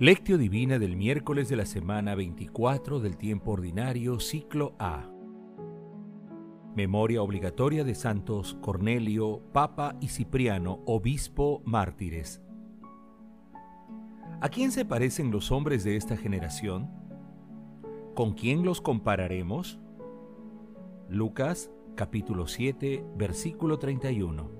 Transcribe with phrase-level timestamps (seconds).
[0.00, 5.10] Lectio Divina del miércoles de la semana 24 del tiempo ordinario, ciclo A.
[6.74, 12.40] Memoria obligatoria de santos Cornelio, Papa y Cipriano, obispo mártires.
[14.40, 16.88] ¿A quién se parecen los hombres de esta generación?
[18.14, 19.80] ¿Con quién los compararemos?
[21.10, 24.59] Lucas capítulo 7, versículo 31.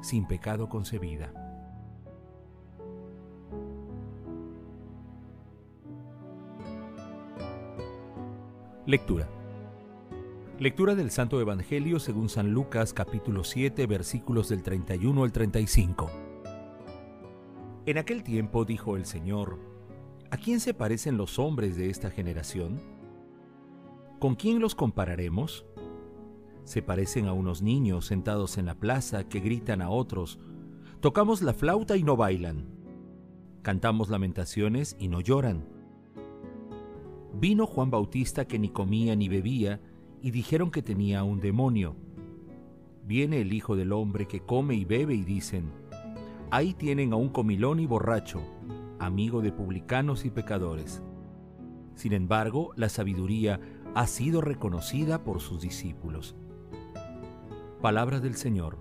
[0.00, 1.32] sin pecado concebida.
[8.86, 9.28] Lectura.
[10.58, 16.10] Lectura del Santo Evangelio según San Lucas capítulo 7 versículos del 31 al 35.
[17.86, 19.58] En aquel tiempo dijo el Señor,
[20.30, 22.80] ¿a quién se parecen los hombres de esta generación?
[24.18, 25.64] ¿Con quién los compararemos?
[26.64, 30.38] Se parecen a unos niños sentados en la plaza que gritan a otros,
[31.00, 32.66] tocamos la flauta y no bailan,
[33.62, 35.66] cantamos lamentaciones y no lloran.
[37.34, 39.80] Vino Juan Bautista que ni comía ni bebía
[40.20, 41.96] y dijeron que tenía un demonio.
[43.04, 45.72] Viene el Hijo del Hombre que come y bebe y dicen,
[46.50, 48.42] ahí tienen a un comilón y borracho,
[48.98, 51.02] amigo de publicanos y pecadores.
[51.94, 53.60] Sin embargo, la sabiduría
[53.94, 56.36] ha sido reconocida por sus discípulos.
[57.80, 58.76] Palabra del Señor.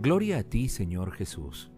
[0.00, 1.70] Gloria a ti, Señor Jesús.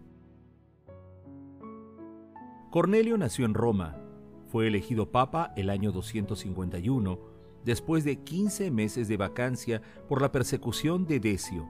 [2.71, 3.97] Cornelio nació en Roma.
[4.45, 7.19] Fue elegido papa el año 251,
[7.65, 11.67] después de 15 meses de vacancia por la persecución de Decio.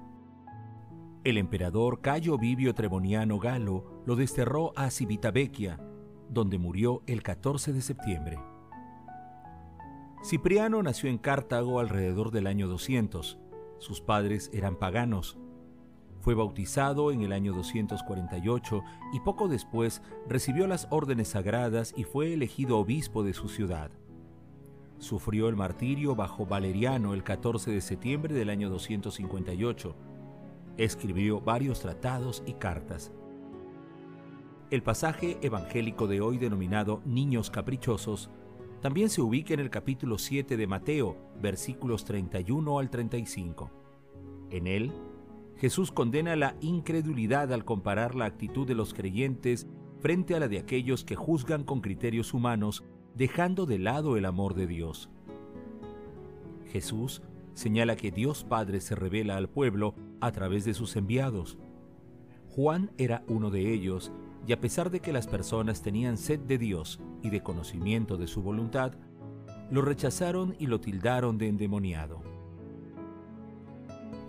[1.24, 5.80] El emperador Cayo Vivio Treboniano Galo lo desterró a Civitavecchia,
[6.30, 8.38] donde murió el 14 de septiembre.
[10.24, 13.40] Cipriano nació en Cartago alrededor del año 200
[13.80, 15.38] sus padres eran paganos.
[16.20, 18.84] Fue bautizado en el año 248
[19.14, 23.92] y poco después recibió las órdenes sagradas y fue elegido obispo de su ciudad.
[25.00, 29.96] Sufrió el martirio bajo Valeriano el 14 de septiembre del año 258.
[30.78, 33.12] Escribió varios tratados y cartas.
[34.70, 38.30] El pasaje evangélico de hoy denominado Niños Caprichosos
[38.82, 43.72] también se ubica en el capítulo 7 de Mateo, versículos 31 al 35.
[44.52, 44.92] En él,
[45.58, 49.68] Jesús condena la incredulidad al comparar la actitud de los creyentes
[50.00, 52.84] frente a la de aquellos que juzgan con criterios humanos,
[53.16, 55.10] dejando de lado el amor de Dios.
[56.72, 57.24] Jesús
[57.56, 61.58] señala que Dios Padre se revela al pueblo a través de sus enviados.
[62.50, 64.12] Juan era uno de ellos
[64.48, 68.28] y a pesar de que las personas tenían sed de Dios y de conocimiento de
[68.28, 68.94] su voluntad,
[69.70, 72.22] lo rechazaron y lo tildaron de endemoniado.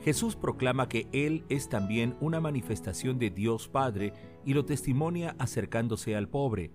[0.02, 4.12] Jesús proclama que Él es también una manifestación de Dios Padre
[4.44, 6.72] y lo testimonia acercándose al pobre,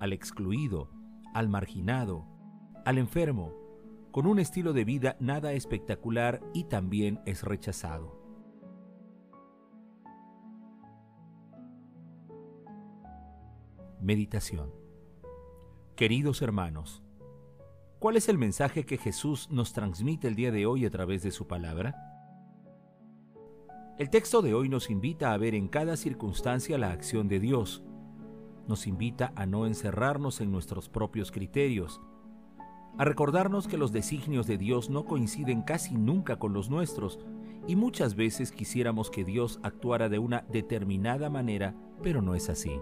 [0.00, 0.90] al excluido,
[1.32, 2.26] al marginado,
[2.84, 3.54] al enfermo,
[4.10, 8.19] con un estilo de vida nada espectacular y también es rechazado.
[14.02, 14.72] Meditación
[15.94, 17.02] Queridos hermanos,
[17.98, 21.30] ¿cuál es el mensaje que Jesús nos transmite el día de hoy a través de
[21.30, 21.94] su palabra?
[23.98, 27.82] El texto de hoy nos invita a ver en cada circunstancia la acción de Dios.
[28.66, 32.00] Nos invita a no encerrarnos en nuestros propios criterios,
[32.96, 37.18] a recordarnos que los designios de Dios no coinciden casi nunca con los nuestros
[37.66, 42.80] y muchas veces quisiéramos que Dios actuara de una determinada manera, pero no es así.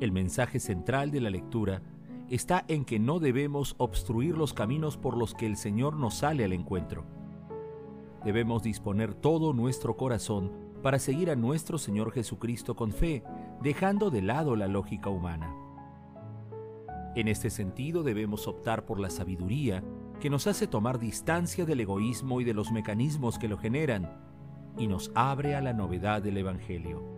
[0.00, 1.82] El mensaje central de la lectura
[2.28, 6.44] está en que no debemos obstruir los caminos por los que el Señor nos sale
[6.44, 7.04] al encuentro.
[8.24, 10.52] Debemos disponer todo nuestro corazón
[10.82, 13.24] para seguir a nuestro Señor Jesucristo con fe,
[13.60, 15.52] dejando de lado la lógica humana.
[17.16, 19.82] En este sentido debemos optar por la sabiduría
[20.20, 24.08] que nos hace tomar distancia del egoísmo y de los mecanismos que lo generan,
[24.76, 27.17] y nos abre a la novedad del Evangelio.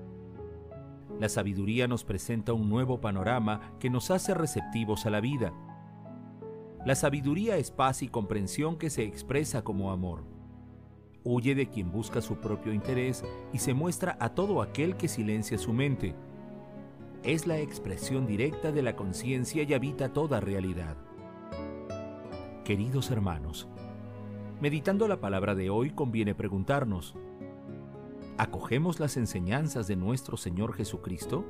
[1.20, 5.52] La sabiduría nos presenta un nuevo panorama que nos hace receptivos a la vida.
[6.86, 10.24] La sabiduría es paz y comprensión que se expresa como amor.
[11.22, 13.22] huye de quien busca su propio interés
[13.52, 16.14] y se muestra a todo aquel que silencia su mente.
[17.22, 20.96] Es la expresión directa de la conciencia y habita toda realidad.
[22.64, 23.68] Queridos hermanos,
[24.62, 27.14] meditando la palabra de hoy conviene preguntarnos,
[28.40, 31.44] ¿acogemos las enseñanzas de nuestro Señor Jesucristo?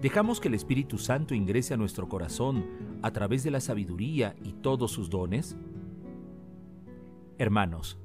[0.00, 2.64] ¿Dejamos que el Espíritu Santo ingrese a nuestro corazón
[3.02, 5.56] a través de la sabiduría y todos sus dones?
[7.36, 7.98] Hermanos,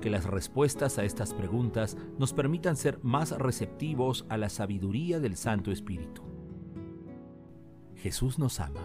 [0.00, 5.36] que las respuestas a estas preguntas nos permitan ser más receptivos a la sabiduría del
[5.36, 6.22] Santo Espíritu.
[7.94, 8.84] Jesús nos ama.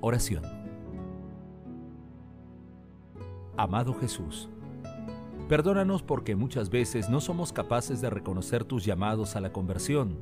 [0.00, 0.61] Oración.
[3.62, 4.50] Amado Jesús,
[5.48, 10.18] perdónanos porque muchas veces no somos capaces de reconocer tus llamados a la conversión.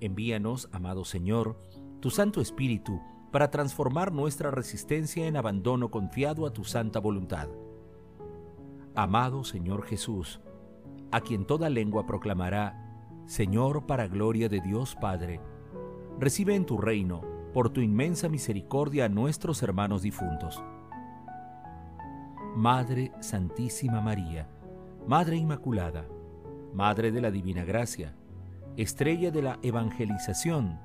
[0.00, 1.58] Envíanos, amado Señor,
[2.00, 3.02] tu Santo Espíritu
[3.32, 7.50] para transformar nuestra resistencia en abandono confiado a tu santa voluntad.
[8.94, 10.40] Amado Señor Jesús,
[11.10, 15.38] a quien toda lengua proclamará, Señor para gloria de Dios Padre,
[16.18, 17.20] recibe en tu reino,
[17.52, 20.64] por tu inmensa misericordia, a nuestros hermanos difuntos.
[22.56, 24.46] Madre Santísima María,
[25.06, 26.06] Madre Inmaculada,
[26.74, 28.14] Madre de la Divina Gracia,
[28.76, 30.78] Estrella de la Evangelización,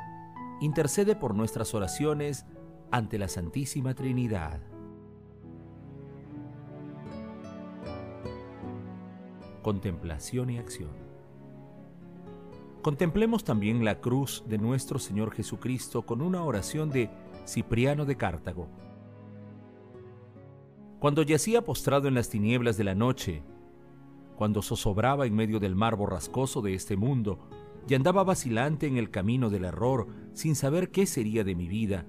[0.61, 2.45] intercede por nuestras oraciones
[2.89, 4.61] ante la Santísima Trinidad.
[9.61, 10.91] Contemplación y acción.
[12.81, 17.09] Contemplemos también la cruz de nuestro Señor Jesucristo con una oración de
[17.45, 18.86] Cipriano de Cartago.
[20.99, 23.43] Cuando yacía postrado en las tinieblas de la noche,
[24.35, 27.39] cuando zozobraba en medio del mar borrascoso de este mundo,
[27.87, 32.05] y andaba vacilante en el camino del error sin saber qué sería de mi vida.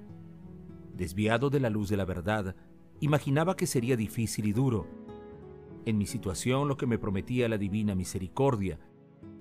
[0.94, 2.56] Desviado de la luz de la verdad,
[3.00, 4.86] imaginaba que sería difícil y duro.
[5.84, 8.80] En mi situación lo que me prometía la divina misericordia,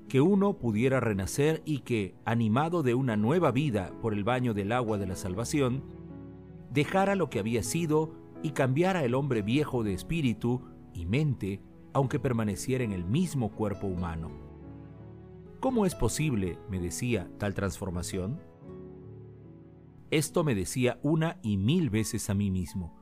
[0.09, 4.73] que uno pudiera renacer y que, animado de una nueva vida por el baño del
[4.73, 5.83] agua de la salvación,
[6.69, 10.61] dejara lo que había sido y cambiara el hombre viejo de espíritu
[10.93, 11.61] y mente,
[11.93, 14.31] aunque permaneciera en el mismo cuerpo humano.
[15.59, 18.39] ¿Cómo es posible, me decía, tal transformación?
[20.11, 22.95] Esto me decía una y mil veces a mí mismo,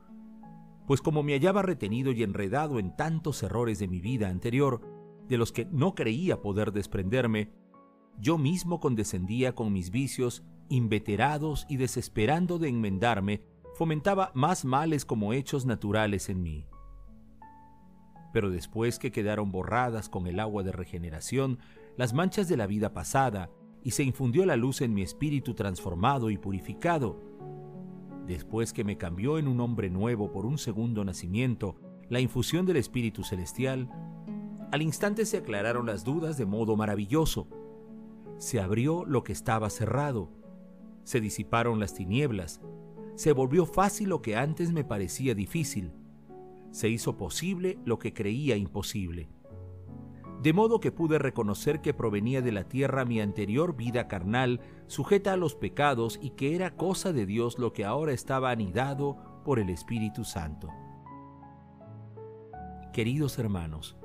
[0.86, 4.80] pues como me hallaba retenido y enredado en tantos errores de mi vida anterior,
[5.28, 7.52] de los que no creía poder desprenderme,
[8.18, 13.42] yo mismo condescendía con mis vicios, inveterados y desesperando de enmendarme,
[13.76, 16.66] fomentaba más males como hechos naturales en mí.
[18.32, 21.58] Pero después que quedaron borradas con el agua de regeneración,
[21.98, 23.50] las manchas de la vida pasada
[23.84, 27.20] y se infundió la luz en mi espíritu transformado y purificado.
[28.26, 31.76] Después que me cambió en un hombre nuevo por un segundo nacimiento,
[32.08, 33.90] la infusión del Espíritu Celestial,
[34.72, 37.46] al instante se aclararon las dudas de modo maravilloso.
[38.38, 40.30] Se abrió lo que estaba cerrado,
[41.04, 42.60] se disiparon las tinieblas,
[43.16, 45.90] se volvió fácil lo que antes me parecía difícil,
[46.70, 49.28] se hizo posible lo que creía imposible
[50.42, 55.32] de modo que pude reconocer que provenía de la tierra mi anterior vida carnal, sujeta
[55.32, 59.58] a los pecados, y que era cosa de Dios lo que ahora estaba anidado por
[59.58, 60.68] el Espíritu Santo.
[62.92, 63.96] Queridos hermanos,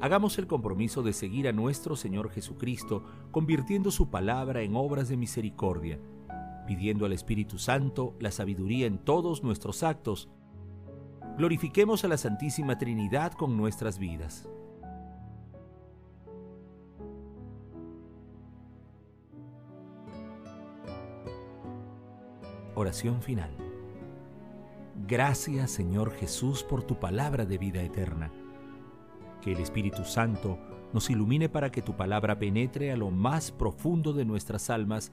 [0.00, 5.16] hagamos el compromiso de seguir a nuestro Señor Jesucristo, convirtiendo su palabra en obras de
[5.16, 5.98] misericordia,
[6.66, 10.28] pidiendo al Espíritu Santo la sabiduría en todos nuestros actos.
[11.38, 14.48] Glorifiquemos a la Santísima Trinidad con nuestras vidas.
[22.74, 23.50] Oración final.
[25.06, 28.30] Gracias Señor Jesús por tu palabra de vida eterna.
[29.40, 30.58] Que el Espíritu Santo
[30.92, 35.12] nos ilumine para que tu palabra penetre a lo más profundo de nuestras almas